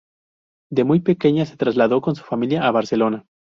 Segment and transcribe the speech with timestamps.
[0.71, 3.27] De muy pequeña se trasladó con su familia a Barcelona.